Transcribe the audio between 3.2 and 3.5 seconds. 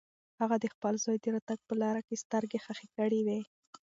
وې.